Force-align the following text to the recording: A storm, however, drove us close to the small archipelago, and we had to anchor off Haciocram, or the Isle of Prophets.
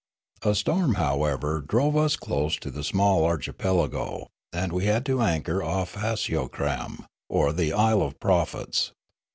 A 0.41 0.55
storm, 0.55 0.95
however, 0.95 1.61
drove 1.61 1.95
us 1.95 2.15
close 2.15 2.55
to 2.57 2.71
the 2.71 2.83
small 2.83 3.23
archipelago, 3.23 4.29
and 4.51 4.73
we 4.73 4.85
had 4.85 5.05
to 5.05 5.21
anchor 5.21 5.61
off 5.61 5.93
Haciocram, 5.93 7.05
or 7.29 7.53
the 7.53 7.71
Isle 7.71 8.01
of 8.01 8.19
Prophets. 8.19 8.93